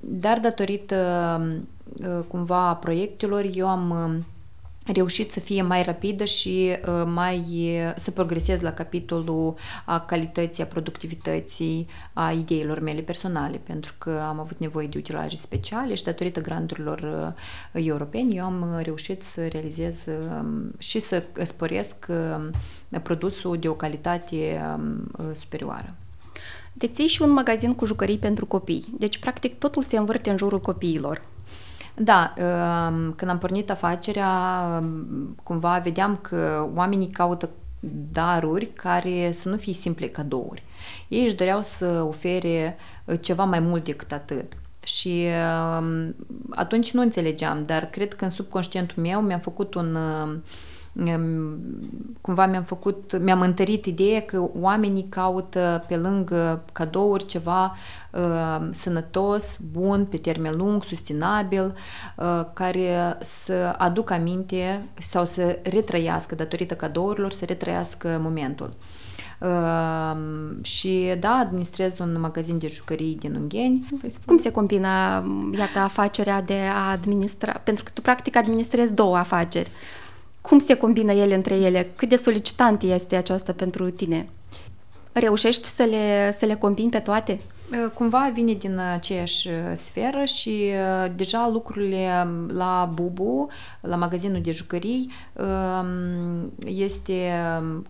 dar 0.00 0.38
datorită 0.40 0.96
Uh, 1.40 1.62
cumva 2.28 2.68
a 2.68 2.76
proiectelor, 2.76 3.44
eu 3.54 3.68
am 3.68 3.90
uh, 3.90 4.24
reușit 4.94 5.32
să 5.32 5.40
fie 5.40 5.62
mai 5.62 5.82
rapidă 5.82 6.24
și 6.24 6.76
uh, 6.86 7.10
mai 7.14 7.44
să 7.96 8.10
progresez 8.10 8.60
la 8.60 8.72
capitolul 8.72 9.54
a 9.84 10.00
calității, 10.00 10.62
a 10.62 10.66
productivității, 10.66 11.86
a 12.12 12.32
ideilor 12.32 12.80
mele 12.80 13.00
personale, 13.00 13.56
pentru 13.56 13.94
că 13.98 14.10
am 14.28 14.40
avut 14.40 14.58
nevoie 14.58 14.86
de 14.86 14.98
utilaje 14.98 15.36
speciale 15.36 15.94
și 15.94 16.04
datorită 16.04 16.40
granturilor 16.40 17.34
europene 17.72 18.34
eu 18.34 18.44
am 18.44 18.80
reușit 18.82 19.22
să 19.22 19.46
realizez 19.46 20.04
um, 20.06 20.72
și 20.78 20.98
să 20.98 21.22
sporesc 21.42 22.06
produsul 23.02 23.58
de 23.58 23.68
o 23.68 23.74
calitate 23.74 24.60
um, 24.76 25.06
superioară. 25.32 25.94
Deții 26.78 27.06
și 27.06 27.22
un 27.22 27.30
magazin 27.30 27.74
cu 27.74 27.84
jucării 27.84 28.18
pentru 28.18 28.46
copii, 28.46 28.94
deci 28.98 29.18
practic 29.18 29.58
totul 29.58 29.82
se 29.82 29.96
învârte 29.96 30.30
în 30.30 30.36
jurul 30.36 30.60
copiilor. 30.60 31.22
Da, 31.98 32.34
um, 32.36 33.12
când 33.12 33.30
am 33.30 33.38
pornit 33.38 33.70
afacerea, 33.70 34.30
um, 34.80 35.36
cumva 35.42 35.78
vedeam 35.78 36.16
că 36.16 36.70
oamenii 36.74 37.06
caută 37.10 37.50
daruri 38.12 38.66
care 38.66 39.32
să 39.32 39.48
nu 39.48 39.56
fie 39.56 39.72
simple 39.72 40.06
cadouri. 40.06 40.62
Ei 41.08 41.24
își 41.24 41.34
doreau 41.34 41.62
să 41.62 42.02
ofere 42.08 42.76
uh, 43.04 43.18
ceva 43.20 43.44
mai 43.44 43.60
mult 43.60 43.84
decât 43.84 44.12
atât. 44.12 44.52
Și 44.82 45.26
um, 45.78 46.14
atunci 46.50 46.92
nu 46.92 47.00
înțelegeam, 47.00 47.64
dar 47.66 47.86
cred 47.86 48.14
că 48.14 48.24
în 48.24 48.30
subconștientul 48.30 49.02
meu 49.02 49.20
mi-am 49.20 49.40
făcut 49.40 49.74
un 49.74 49.94
uh, 49.94 50.38
cumva 52.20 52.46
mi-am 52.46 52.62
făcut, 52.62 53.18
mi-am 53.18 53.40
întărit 53.40 53.84
ideea 53.84 54.22
că 54.22 54.48
oamenii 54.60 55.08
caută 55.08 55.84
pe 55.88 55.96
lângă 55.96 56.64
cadouri 56.72 57.26
ceva 57.26 57.76
uh, 58.10 58.68
sănătos, 58.70 59.58
bun, 59.72 60.04
pe 60.04 60.16
termen 60.16 60.56
lung, 60.56 60.84
sustenabil, 60.84 61.74
uh, 62.16 62.44
care 62.52 63.16
să 63.20 63.74
aducă 63.78 64.12
aminte 64.12 64.82
sau 64.98 65.24
să 65.24 65.58
retrăiască 65.62 66.34
datorită 66.34 66.74
cadourilor, 66.74 67.32
să 67.32 67.44
retrăiască 67.44 68.18
momentul. 68.22 68.74
Uh, 69.40 70.16
și 70.62 71.14
da, 71.20 71.30
administrez 71.30 71.98
un 71.98 72.20
magazin 72.20 72.58
de 72.58 72.66
jucării 72.66 73.16
din 73.16 73.34
Ungheni. 73.34 73.88
Cum 74.26 74.36
se 74.36 74.50
combină, 74.50 74.88
iată, 75.58 75.78
afacerea 75.78 76.42
de 76.42 76.58
a 76.74 76.90
administra? 76.90 77.52
Pentru 77.52 77.84
că 77.84 77.90
tu 77.94 78.00
practic 78.00 78.36
administrezi 78.36 78.94
două 78.94 79.16
afaceri. 79.16 79.70
Cum 80.46 80.58
se 80.58 80.74
combină 80.74 81.12
ele 81.12 81.34
între 81.34 81.54
ele? 81.54 81.92
Cât 81.96 82.08
de 82.08 82.16
solicitant 82.16 82.82
este 82.82 83.16
aceasta 83.16 83.52
pentru 83.52 83.90
tine? 83.90 84.28
Reușești 85.12 85.66
să 85.66 85.82
le, 85.82 86.32
să 86.32 86.46
le 86.46 86.54
combini 86.54 86.90
pe 86.90 86.98
toate? 86.98 87.40
Cumva 87.94 88.30
vine 88.34 88.52
din 88.52 88.78
aceeași 88.78 89.48
sferă 89.74 90.24
și 90.24 90.70
deja 91.16 91.48
lucrurile 91.52 92.28
la 92.48 92.90
Bubu, 92.94 93.48
la 93.80 93.96
magazinul 93.96 94.40
de 94.40 94.50
jucării, 94.50 95.10
este 96.66 97.32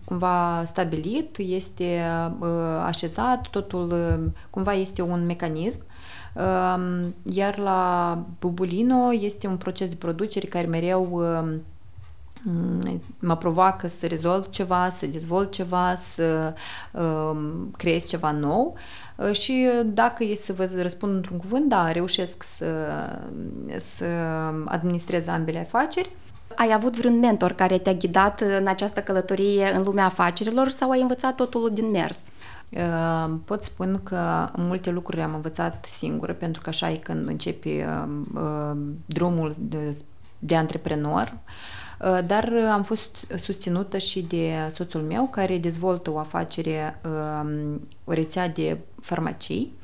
cumva 0.03 0.61
stabilit, 0.65 1.35
este 1.37 2.01
așezat, 2.85 3.47
totul 3.47 3.93
cumva 4.49 4.73
este 4.73 5.01
un 5.01 5.25
mecanism 5.25 5.85
iar 7.23 7.57
la 7.57 8.19
Bubulino 8.39 9.13
este 9.13 9.47
un 9.47 9.57
proces 9.57 9.89
de 9.89 9.95
producere 9.95 10.47
care 10.47 10.67
mereu 10.67 11.21
Mm, 11.47 11.61
mă 13.19 13.37
provoacă 13.37 13.87
să 13.87 14.07
rezolv 14.07 14.49
ceva, 14.49 14.89
să 14.89 15.05
dezvolt 15.05 15.51
ceva, 15.51 15.95
să 15.95 16.53
um, 16.91 17.71
creez 17.77 18.05
ceva 18.05 18.31
nou 18.31 18.75
uh, 19.15 19.31
și 19.31 19.69
dacă 19.85 20.23
e 20.23 20.35
să 20.35 20.53
vă 20.53 20.69
răspund 20.81 21.13
într-un 21.13 21.37
cuvânt, 21.37 21.69
da, 21.69 21.91
reușesc 21.91 22.43
să, 22.43 22.65
să 23.77 24.05
administrez 24.65 25.27
ambele 25.27 25.59
afaceri. 25.59 26.11
Ai 26.55 26.73
avut 26.73 26.97
vreun 26.97 27.19
mentor 27.19 27.51
care 27.51 27.77
te-a 27.77 27.93
ghidat 27.93 28.41
în 28.41 28.67
această 28.67 29.01
călătorie 29.01 29.73
în 29.75 29.83
lumea 29.83 30.05
afacerilor 30.05 30.69
sau 30.69 30.89
ai 30.89 31.01
învățat 31.01 31.35
totul 31.35 31.69
din 31.73 31.89
mers? 31.89 32.19
Uh, 32.69 33.33
pot 33.45 33.63
spun 33.63 33.99
că 34.03 34.49
multe 34.55 34.91
lucruri 34.91 35.21
am 35.21 35.33
învățat 35.33 35.85
singură, 35.85 36.33
pentru 36.33 36.61
că 36.61 36.69
așa 36.69 36.91
e 36.91 36.95
când 36.95 37.27
începi 37.27 37.67
uh, 37.69 37.83
uh, 38.33 38.77
drumul 39.05 39.53
de, 39.59 39.97
de 40.39 40.55
antreprenor. 40.55 41.33
Uh, 41.33 41.39
Uh, 41.39 41.86
dar 42.25 42.53
am 42.71 42.83
fost 42.83 43.25
susținută 43.35 43.97
și 43.97 44.21
de 44.21 44.53
soțul 44.69 45.01
meu 45.01 45.27
care 45.31 45.57
dezvoltă 45.57 46.11
o 46.11 46.17
afacere, 46.17 47.01
um, 47.05 47.81
o 48.03 48.13
rețea 48.13 48.49
de 48.49 48.77
farmacii 49.01 49.77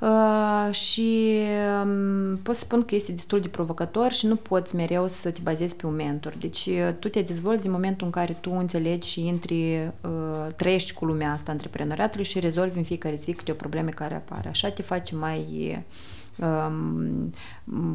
Uh, 0.00 0.74
și 0.74 1.38
um, 1.82 2.36
pot 2.36 2.54
spun 2.54 2.84
că 2.84 2.94
este 2.94 3.12
destul 3.12 3.40
de 3.40 3.48
provocator 3.48 4.12
și 4.12 4.26
nu 4.26 4.36
poți 4.36 4.76
mereu 4.76 5.08
să 5.08 5.30
te 5.30 5.40
bazezi 5.42 5.76
pe 5.76 5.86
un 5.86 5.94
mentor. 5.94 6.34
Deci 6.40 6.66
uh, 6.66 6.94
tu 6.98 7.08
te 7.08 7.22
dezvolți 7.22 7.66
în 7.66 7.72
momentul 7.72 8.06
în 8.06 8.12
care 8.12 8.32
tu 8.32 8.50
înțelegi 8.52 9.08
și 9.08 9.26
intri, 9.26 9.92
uh, 10.00 10.54
trăiești 10.56 10.92
cu 10.92 11.04
lumea 11.04 11.32
asta 11.32 11.50
antreprenoriatului 11.50 12.24
și 12.24 12.40
rezolvi 12.40 12.78
în 12.78 12.84
fiecare 12.84 13.14
zi 13.14 13.32
câte 13.32 13.50
o 13.50 13.54
probleme 13.54 13.90
care 13.90 14.14
apare. 14.14 14.48
Așa 14.48 14.70
te 14.70 14.82
face 14.82 15.14
mai 15.14 15.46
Um, 15.46 15.84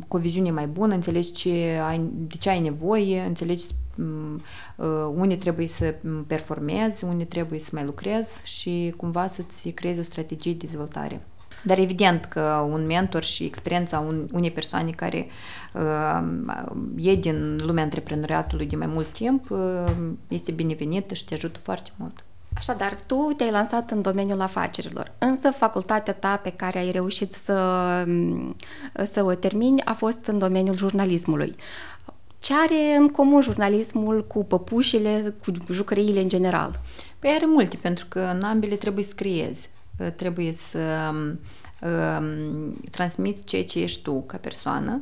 cu 0.07 0.17
o 0.17 0.19
viziune 0.19 0.51
mai 0.51 0.67
bună, 0.67 0.93
înțelegi 0.93 1.31
ce 1.31 1.81
ai, 1.87 2.09
de 2.13 2.35
ce 2.39 2.49
ai 2.49 2.59
nevoie, 2.59 3.21
înțelegi 3.21 3.65
um, 3.97 4.41
uh, 4.75 5.13
unde 5.15 5.35
trebuie 5.35 5.67
să 5.67 5.95
performezi, 6.27 7.03
unde 7.03 7.23
trebuie 7.23 7.59
să 7.59 7.69
mai 7.73 7.85
lucrezi 7.85 8.41
și 8.43 8.93
cumva 8.97 9.27
să-ți 9.27 9.69
creezi 9.69 9.99
o 9.99 10.03
strategie 10.03 10.51
de 10.51 10.65
dezvoltare. 10.65 11.25
Dar 11.63 11.79
evident 11.79 12.25
că 12.25 12.67
un 12.69 12.85
mentor 12.85 13.23
și 13.23 13.43
experiența 13.43 13.99
un, 13.99 14.29
unei 14.31 14.51
persoane 14.51 14.91
care 14.91 15.27
uh, 15.73 16.21
e 16.95 17.15
din 17.15 17.59
lumea 17.65 17.83
antreprenoriatului 17.83 18.65
de 18.65 18.75
mai 18.75 18.87
mult 18.87 19.07
timp 19.07 19.49
uh, 19.49 19.85
este 20.27 20.51
binevenită 20.51 21.13
și 21.13 21.25
te 21.25 21.33
ajută 21.33 21.59
foarte 21.59 21.89
mult. 21.95 22.23
Așadar, 22.57 22.97
tu 23.07 23.33
te-ai 23.37 23.51
lansat 23.51 23.91
în 23.91 24.01
domeniul 24.01 24.41
afacerilor, 24.41 25.11
însă 25.17 25.51
facultatea 25.51 26.13
ta 26.13 26.37
pe 26.37 26.49
care 26.49 26.79
ai 26.79 26.91
reușit 26.91 27.33
să, 27.33 28.05
să 29.03 29.23
o 29.23 29.33
termini 29.33 29.81
a 29.81 29.93
fost 29.93 30.25
în 30.25 30.37
domeniul 30.37 30.75
jurnalismului. 30.75 31.55
Ce 32.39 32.53
are 32.53 32.95
în 32.95 33.07
comun 33.07 33.41
jurnalismul 33.41 34.27
cu 34.27 34.45
păpușile, 34.45 35.35
cu 35.45 35.73
jucăriile 35.73 36.21
în 36.21 36.29
general? 36.29 36.79
Păi 37.19 37.29
are 37.35 37.45
multe, 37.45 37.77
pentru 37.81 38.05
că 38.09 38.19
în 38.19 38.43
ambele 38.43 38.75
trebuie 38.75 39.03
să 39.03 39.13
creezi. 39.15 39.69
Trebuie 40.15 40.53
să 40.53 41.11
um, 41.81 42.73
transmiți 42.91 43.43
ceea 43.43 43.63
ce 43.65 43.79
ești 43.79 44.01
tu 44.01 44.21
ca 44.21 44.37
persoană. 44.37 45.01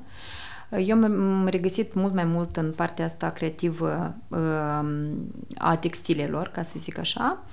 Eu 0.78 1.00
m-am 1.00 1.48
regăsit 1.48 1.94
mult 1.94 2.14
mai 2.14 2.24
mult 2.24 2.58
în 2.58 2.74
partea 2.76 3.06
asta 3.06 3.30
creativă 3.30 4.16
um, 4.28 5.32
a 5.56 5.78
textilelor, 5.78 6.48
ca 6.48 6.64
să 6.64 6.76
zic 6.78 6.98
așa. 6.98 7.44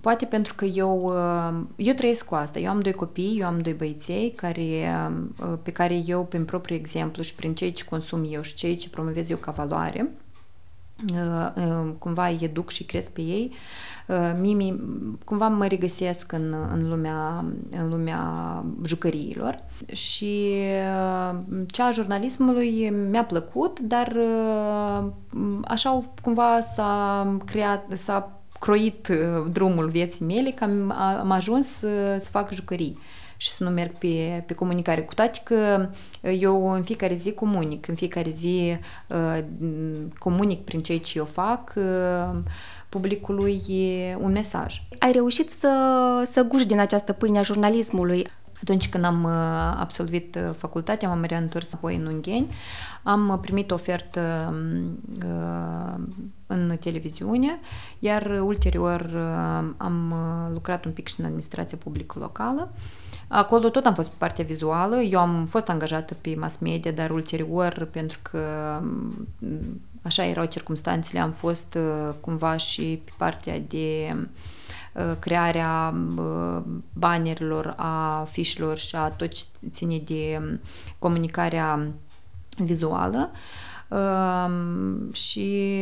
Poate 0.00 0.24
pentru 0.24 0.54
că 0.54 0.64
eu, 0.64 1.02
uh, 1.04 1.64
eu 1.76 1.94
trăiesc 1.94 2.26
cu 2.26 2.34
asta. 2.34 2.58
Eu 2.58 2.70
am 2.70 2.80
doi 2.80 2.92
copii, 2.92 3.38
eu 3.40 3.46
am 3.46 3.60
doi 3.60 3.72
băiței 3.72 4.30
care, 4.30 4.94
uh, 5.40 5.58
pe 5.62 5.70
care 5.70 6.02
eu, 6.06 6.24
prin 6.24 6.44
propriu 6.44 6.76
exemplu 6.76 7.22
și 7.22 7.34
prin 7.34 7.54
ceea 7.54 7.72
ce 7.72 7.84
consum 7.84 8.26
eu 8.30 8.42
și 8.42 8.54
ceea 8.54 8.76
ce 8.76 8.90
promovez 8.90 9.30
eu 9.30 9.36
ca 9.36 9.50
valoare, 9.50 10.02
uh, 10.02 10.25
cumva 11.98 12.26
îi 12.26 12.38
educ 12.40 12.70
și 12.70 12.84
cresc 12.84 13.10
pe 13.10 13.20
ei, 13.20 13.52
mimi, 14.40 14.80
cumva 15.24 15.48
mă 15.48 15.66
regăsesc 15.66 16.32
în, 16.32 16.54
în, 16.72 16.88
lumea, 16.88 17.44
în 17.70 17.88
lumea 17.88 18.20
jucăriilor. 18.84 19.62
Și 19.92 20.54
cea 21.66 21.86
a 21.86 21.90
jurnalismului 21.90 22.90
mi-a 22.90 23.24
plăcut, 23.24 23.80
dar 23.80 24.16
așa 25.64 26.02
cumva 26.22 26.60
s-a 26.60 27.36
creat, 27.44 27.92
s-a 27.94 28.36
croit 28.58 29.08
uh, 29.08 29.50
drumul 29.52 29.88
vieții 29.88 30.24
mele 30.24 30.50
că 30.50 30.64
am, 30.64 30.92
am 31.20 31.30
ajuns 31.30 31.66
să, 31.66 32.16
să 32.20 32.30
fac 32.30 32.52
jucării 32.52 32.98
și 33.36 33.50
să 33.50 33.64
nu 33.64 33.70
merg 33.70 33.92
pe, 33.98 34.42
pe 34.46 34.54
comunicare. 34.54 35.02
Cu 35.02 35.14
toate 35.14 35.40
că 35.44 35.88
uh, 36.20 36.36
eu 36.40 36.72
în 36.72 36.82
fiecare 36.82 37.14
zi 37.14 37.32
comunic, 37.32 37.88
în 37.88 37.94
fiecare 37.94 38.30
zi 38.30 38.78
uh, 39.06 39.44
comunic 40.18 40.64
prin 40.64 40.80
ceea 40.80 40.98
ce 40.98 41.18
eu 41.18 41.24
fac 41.24 41.72
uh, 41.76 42.38
publicului 42.88 43.62
un 44.20 44.32
mesaj. 44.32 44.82
Ai 44.98 45.12
reușit 45.12 45.50
să, 45.50 45.72
să 46.26 46.42
guși 46.42 46.66
din 46.66 46.78
această 46.78 47.12
pâine 47.12 47.38
a 47.38 47.42
jurnalismului. 47.42 48.26
Atunci 48.62 48.88
când 48.88 49.04
am 49.04 49.24
uh, 49.24 49.30
absolvit 49.78 50.38
facultatea, 50.56 51.08
m-am 51.08 51.24
reîntors 51.24 51.74
apoi 51.74 51.96
în 51.96 52.06
Ungheni, 52.06 52.48
am 53.02 53.38
primit 53.40 53.70
ofertă 53.70 54.54
uh, 55.24 56.04
în 56.46 56.76
televiziune, 56.80 57.58
iar 57.98 58.40
ulterior 58.40 59.00
uh, 59.00 59.68
am 59.76 60.10
uh, 60.10 60.52
lucrat 60.52 60.84
un 60.84 60.92
pic 60.92 61.08
și 61.08 61.20
în 61.20 61.24
administrația 61.24 61.78
publică 61.82 62.18
locală. 62.18 62.72
Acolo 63.28 63.68
tot 63.68 63.84
am 63.84 63.94
fost 63.94 64.08
pe 64.08 64.14
partea 64.18 64.44
vizuală, 64.44 64.96
eu 64.96 65.18
am 65.18 65.46
fost 65.46 65.68
angajată 65.68 66.14
pe 66.20 66.34
mass 66.38 66.58
media, 66.58 66.92
dar 66.92 67.10
ulterior, 67.10 67.88
pentru 67.92 68.18
că 68.22 68.40
um, 68.82 69.80
așa 70.02 70.24
erau 70.24 70.44
circumstanțele, 70.44 71.20
am 71.20 71.32
fost 71.32 71.78
cumva 72.20 72.56
și 72.56 73.00
pe 73.04 73.10
partea 73.16 73.60
de 73.68 74.16
crearea 75.18 75.94
banerilor, 76.92 77.74
a 77.76 78.26
fișilor 78.30 78.78
și 78.78 78.96
a 78.96 79.08
tot 79.08 79.32
ce 79.32 79.44
ține 79.70 79.98
de 79.98 80.38
um, 80.40 80.60
comunicarea 80.98 81.86
vizuală. 82.56 83.30
Uh, 83.88 84.50
și 85.12 85.72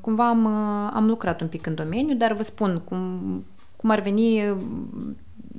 cumva 0.00 0.28
am, 0.28 0.46
am 0.94 1.06
lucrat 1.06 1.40
un 1.40 1.48
pic 1.48 1.66
în 1.66 1.74
domeniu, 1.74 2.14
dar 2.16 2.32
vă 2.32 2.42
spun 2.42 2.80
cum, 2.84 2.98
cum 3.76 3.90
ar 3.90 4.00
veni, 4.00 4.40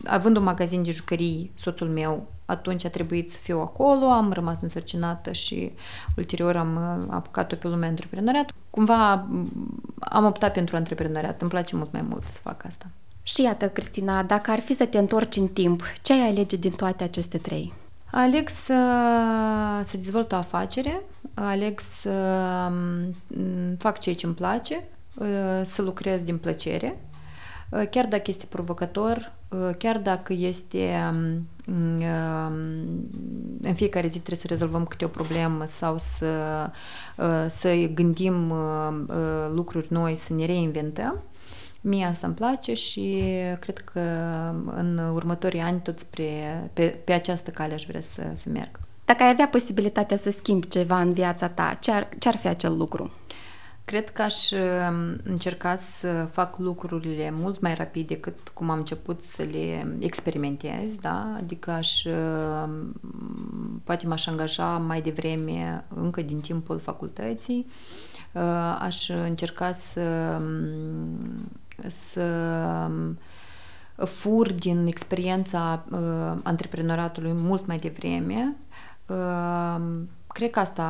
având 0.04 0.38
un 0.38 0.44
magazin 0.44 0.84
de 0.84 0.92
jucării, 0.92 1.52
soțul 1.56 1.88
meu, 1.88 2.28
atunci 2.46 2.86
a 2.86 2.90
trebuit 2.90 3.32
să 3.32 3.38
fiu 3.42 3.60
acolo, 3.60 4.06
am 4.06 4.32
rămas 4.32 4.62
însărcinată 4.62 5.32
și 5.32 5.72
ulterior 6.18 6.56
am 6.56 6.78
apucat-o 7.10 7.56
pe 7.56 7.68
lumea 7.68 7.90
antreprenoriat. 7.90 8.50
Cumva 8.70 9.12
am 10.00 10.26
optat 10.26 10.54
pentru 10.54 10.76
antreprenoriat, 10.76 11.42
îmi 11.42 11.50
place 11.50 11.76
mult 11.76 11.92
mai 11.92 12.02
mult 12.02 12.24
să 12.28 12.38
fac 12.42 12.66
asta. 12.66 12.86
Și 13.24 13.42
iată, 13.42 13.70
Cristina, 13.70 14.24
dacă 14.24 14.52
ar 14.52 14.60
fi 14.60 14.76
să 14.76 14.86
te 14.86 14.98
întorci 14.98 15.36
în 15.36 15.48
timp, 15.48 15.84
ce 16.02 16.14
ai 16.14 16.30
alege 16.30 16.56
din 16.56 16.72
toate 16.72 17.04
aceste 17.04 17.38
trei? 17.38 17.74
Aleg 18.12 18.50
să, 18.50 18.74
să 19.84 19.98
dezvolt 19.98 20.32
o 20.32 20.36
afacere, 20.36 21.02
aleg 21.34 21.80
să 21.80 22.12
mm, 22.72 23.76
fac 23.78 24.00
ceea 24.00 24.16
ce 24.16 24.26
îmi 24.26 24.36
place, 24.36 24.84
uh, 25.16 25.28
să 25.64 25.82
lucrez 25.82 26.22
din 26.22 26.38
plăcere, 26.38 26.98
uh, 27.00 27.15
chiar 27.90 28.06
dacă 28.06 28.24
este 28.26 28.46
provocator, 28.50 29.32
uh, 29.50 29.76
chiar 29.78 29.98
dacă 29.98 30.34
este 30.34 31.14
mm, 31.66 32.04
în 33.62 33.74
fiecare 33.74 34.08
zi 34.08 34.18
trebuie 34.20 34.40
să 34.40 34.48
rezolvăm 34.48 34.86
câte 34.86 35.06
o 35.06 35.08
problemă 35.08 35.66
sau 35.66 35.96
să, 35.98 36.70
să 37.48 37.90
gândim 37.94 38.54
lucruri 39.54 39.88
noi, 39.90 40.16
să 40.16 40.34
ne 40.34 40.46
reinventăm, 40.46 41.24
Mie 41.88 42.06
asta 42.06 42.28
îmi 42.28 42.36
place 42.36 42.74
și 42.74 43.24
cred 43.60 43.78
că 43.78 44.00
în 44.76 44.98
următorii 45.14 45.60
ani 45.60 45.80
tot 45.80 46.00
spre, 46.00 46.70
pe, 46.74 46.86
pe 47.04 47.14
această 47.14 47.52
cale 47.52 47.74
aș 47.74 47.86
vrea 47.86 48.02
să, 48.02 48.22
să 48.36 48.50
merg. 48.50 48.80
Dacă 49.06 49.24
ai 49.24 49.30
avea 49.30 49.48
posibilitatea 49.48 50.18
să 50.18 50.32
schimbi 50.32 50.68
ceva 50.68 51.02
în 51.02 51.14
viața 51.14 51.48
ta, 51.48 51.78
ce 51.80 51.92
ar, 51.92 52.10
ce 52.20 52.28
ar 52.28 52.36
fi 52.36 52.48
acel 52.48 52.78
lucru? 52.78 53.12
Cred 53.86 54.10
că 54.10 54.22
aș 54.22 54.52
um, 54.52 55.16
încerca 55.24 55.76
să 55.76 56.28
fac 56.32 56.58
lucrurile 56.58 57.32
mult 57.32 57.60
mai 57.60 57.76
rapid 57.76 58.08
decât 58.08 58.50
cum 58.54 58.70
am 58.70 58.78
început 58.78 59.22
să 59.22 59.44
le 59.44 59.98
experimentez, 60.00 60.96
da? 61.02 61.36
Adică 61.38 61.72
aș, 61.72 62.04
um, 62.04 62.94
poate 63.84 64.08
m-aș 64.08 64.28
angaja 64.28 64.66
mai 64.66 65.02
devreme, 65.02 65.86
încă 65.96 66.22
din 66.22 66.40
timpul 66.40 66.80
facultății, 66.80 67.66
uh, 68.32 68.78
aș 68.80 69.10
încerca 69.10 69.72
să 69.72 70.38
um, 70.40 71.52
să 71.90 72.24
um, 72.90 73.18
fur 74.06 74.54
din 74.54 74.86
experiența 74.88 75.86
uh, 75.92 76.40
antreprenoriatului 76.44 77.34
mult 77.34 77.66
mai 77.66 77.78
devreme. 77.78 78.56
Uh, 79.08 79.82
cred 80.28 80.50
că 80.50 80.60
asta, 80.60 80.84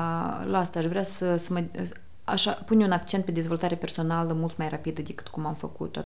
la 0.47 0.59
asta 0.59 0.79
aș 0.79 0.85
vrea 0.85 1.03
să, 1.03 1.35
să 1.35 1.53
mă, 1.53 1.63
așa, 2.25 2.51
pune 2.51 2.85
un 2.85 2.91
accent 2.91 3.25
pe 3.25 3.31
dezvoltare 3.31 3.75
personală 3.75 4.33
mult 4.33 4.57
mai 4.57 4.69
rapidă 4.69 5.01
decât 5.01 5.27
cum 5.27 5.45
am 5.45 5.55
făcut-o. 5.55 6.01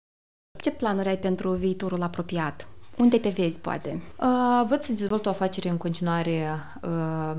Ce 0.61 0.71
planuri 0.71 1.09
ai 1.09 1.19
pentru 1.19 1.53
viitorul 1.53 2.03
apropiat? 2.03 2.69
Unde 2.97 3.19
te 3.19 3.29
vezi, 3.29 3.61
poate? 3.61 4.01
Uh, 4.21 4.67
văd 4.69 4.83
să 4.83 4.93
dezvolt 4.93 5.27
o 5.27 5.29
afacere 5.29 5.69
în 5.69 5.77
continuare 5.77 6.49
uh, 6.83 7.37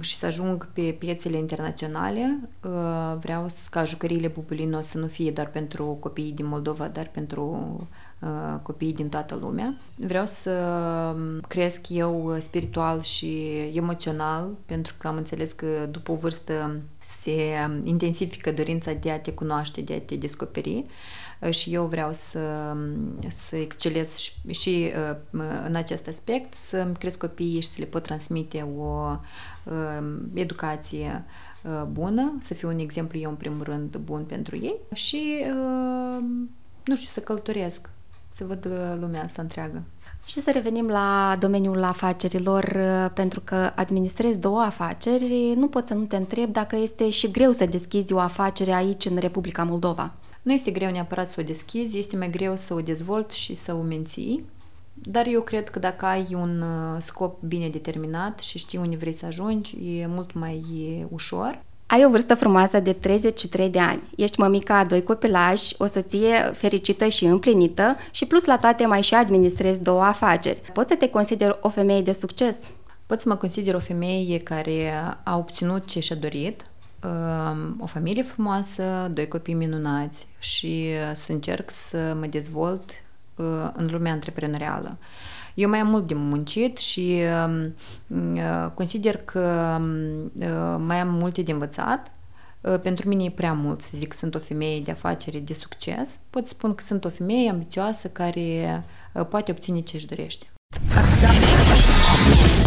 și 0.00 0.16
să 0.16 0.26
ajung 0.26 0.68
pe 0.72 0.96
piețele 0.98 1.36
internaționale. 1.36 2.38
Uh, 2.64 3.16
vreau 3.20 3.46
ca 3.70 3.84
jucăriile 3.84 4.28
Bubulino 4.28 4.80
să 4.80 4.98
nu 4.98 5.06
fie 5.06 5.30
doar 5.30 5.50
pentru 5.50 5.84
copiii 6.00 6.32
din 6.32 6.46
Moldova, 6.46 6.88
dar 6.88 7.10
pentru 7.12 7.76
uh, 8.20 8.60
copiii 8.62 8.94
din 8.94 9.08
toată 9.08 9.34
lumea. 9.34 9.74
Vreau 9.96 10.26
să 10.26 10.50
um, 11.16 11.40
cresc 11.48 11.88
eu 11.88 12.36
spiritual 12.38 13.00
și 13.00 13.50
emoțional, 13.74 14.50
pentru 14.66 14.94
că 14.98 15.08
am 15.08 15.16
înțeles 15.16 15.52
că 15.52 15.88
după 15.90 16.12
o 16.12 16.16
vârstă 16.16 16.80
se 17.20 17.56
intensifică 17.84 18.52
dorința 18.52 18.92
de 18.92 19.10
a 19.10 19.20
te 19.20 19.32
cunoaște, 19.32 19.80
de 19.80 19.94
a 19.94 20.00
te 20.00 20.16
descoperi 20.16 20.84
și 21.50 21.74
eu 21.74 21.86
vreau 21.86 22.12
să, 22.12 22.76
să 23.28 23.56
excelez 23.56 24.16
și, 24.16 24.32
și 24.50 24.92
în 25.66 25.74
acest 25.74 26.08
aspect, 26.08 26.54
să 26.54 26.92
cresc 26.98 27.18
copiii 27.18 27.60
și 27.60 27.68
să 27.68 27.76
le 27.78 27.84
pot 27.84 28.02
transmite 28.02 28.68
o 28.76 29.16
educație 30.34 31.24
bună, 31.90 32.38
să 32.40 32.54
fiu 32.54 32.68
un 32.68 32.78
exemplu 32.78 33.18
eu 33.18 33.30
în 33.30 33.36
primul 33.36 33.62
rând 33.62 33.96
bun 33.96 34.24
pentru 34.24 34.56
ei 34.56 34.76
și 34.92 35.44
nu 36.84 36.96
știu, 36.96 37.08
să 37.08 37.20
călătoresc, 37.20 37.90
să 38.36 38.44
văd 38.44 38.66
lumea 39.00 39.24
asta 39.24 39.42
întreagă. 39.42 39.82
Și 40.24 40.40
să 40.40 40.50
revenim 40.50 40.86
la 40.86 41.36
domeniul 41.38 41.82
afacerilor, 41.82 42.78
pentru 43.14 43.40
că 43.40 43.72
administrezi 43.74 44.38
două 44.38 44.60
afaceri, 44.60 45.52
nu 45.56 45.68
pot 45.68 45.86
să 45.86 45.94
nu 45.94 46.04
te 46.04 46.16
întreb 46.16 46.52
dacă 46.52 46.76
este 46.76 47.10
și 47.10 47.30
greu 47.30 47.52
să 47.52 47.66
deschizi 47.66 48.12
o 48.12 48.18
afacere 48.18 48.72
aici 48.72 49.04
în 49.04 49.16
Republica 49.16 49.62
Moldova. 49.62 50.12
Nu 50.42 50.52
este 50.52 50.70
greu 50.70 50.90
neapărat 50.90 51.30
să 51.30 51.40
o 51.40 51.44
deschizi, 51.44 51.98
este 51.98 52.16
mai 52.16 52.30
greu 52.30 52.56
să 52.56 52.74
o 52.74 52.80
dezvolți 52.80 53.38
și 53.38 53.54
să 53.54 53.74
o 53.74 53.82
menții. 53.82 54.44
Dar 54.92 55.26
eu 55.26 55.40
cred 55.40 55.68
că 55.68 55.78
dacă 55.78 56.06
ai 56.06 56.26
un 56.34 56.60
uh, 56.60 56.96
scop 56.98 57.42
bine 57.42 57.68
determinat 57.68 58.40
și 58.40 58.58
știi 58.58 58.78
unde 58.78 58.96
vrei 58.96 59.12
să 59.12 59.26
ajungi, 59.26 59.98
e 59.98 60.06
mult 60.06 60.32
mai 60.32 60.62
ușor. 61.10 61.62
Ai 61.94 62.04
o 62.04 62.10
vârstă 62.10 62.34
frumoasă 62.34 62.80
de 62.80 62.92
33 62.92 63.68
de 63.68 63.78
ani. 63.78 64.02
Ești 64.16 64.40
mămica 64.40 64.78
a 64.78 64.84
doi 64.84 65.02
copilași, 65.02 65.74
o 65.78 65.86
soție 65.86 66.50
fericită 66.52 67.06
și 67.08 67.24
împlinită 67.24 67.96
și 68.10 68.26
plus 68.26 68.44
la 68.44 68.56
toate 68.56 68.86
mai 68.86 69.02
și 69.02 69.14
administrezi 69.14 69.82
două 69.82 70.02
afaceri. 70.02 70.60
Poți 70.72 70.88
să 70.88 70.96
te 70.96 71.08
consideri 71.08 71.58
o 71.60 71.68
femeie 71.68 72.02
de 72.02 72.12
succes? 72.12 72.56
Pot 73.06 73.20
să 73.20 73.28
mă 73.28 73.36
consider 73.36 73.74
o 73.74 73.78
femeie 73.78 74.38
care 74.38 74.92
a 75.22 75.36
obținut 75.36 75.86
ce 75.86 76.00
și-a 76.00 76.16
dorit, 76.16 76.62
o 77.78 77.86
familie 77.86 78.22
frumoasă, 78.22 79.10
doi 79.12 79.28
copii 79.28 79.54
minunați 79.54 80.26
și 80.38 80.86
uh, 80.88 81.14
să 81.14 81.32
încerc 81.32 81.70
să 81.70 82.16
mă 82.20 82.26
dezvolt 82.26 82.90
uh, 83.34 83.44
în 83.72 83.88
lumea 83.90 84.12
antreprenorială. 84.12 84.96
Eu 85.54 85.68
mai 85.68 85.78
am 85.78 85.88
mult 85.88 86.06
de 86.06 86.14
muncit 86.14 86.78
și 86.78 87.20
uh, 88.08 88.70
consider 88.74 89.16
că 89.16 89.76
uh, 90.38 90.76
mai 90.78 91.00
am 91.00 91.08
multe 91.08 91.42
de 91.42 91.52
învățat. 91.52 92.12
Uh, 92.60 92.80
pentru 92.80 93.08
mine 93.08 93.24
e 93.24 93.30
prea 93.30 93.52
mult 93.52 93.80
să 93.82 93.90
zic 93.94 94.08
că 94.08 94.16
sunt 94.16 94.34
o 94.34 94.38
femeie 94.38 94.80
de 94.80 94.90
afaceri 94.90 95.38
de 95.38 95.52
succes. 95.52 96.18
Pot 96.30 96.46
spun 96.46 96.74
că 96.74 96.82
sunt 96.86 97.04
o 97.04 97.08
femeie 97.08 97.50
ambițioasă 97.50 98.08
care 98.08 98.84
uh, 99.12 99.26
poate 99.26 99.50
obține 99.50 99.80
ce 99.80 99.96
își 99.96 100.06
dorește. 100.06 100.46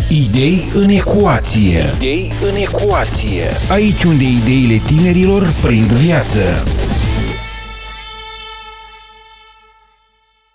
Idei 0.09 0.69
în 0.73 0.89
ecuație. 0.89 1.81
Idei 1.95 2.31
în 2.49 2.55
ecuație. 2.55 3.43
Aici 3.69 4.03
unde 4.03 4.23
ideile 4.23 4.77
tinerilor 4.85 5.53
prind 5.61 5.91
viață. 5.91 6.63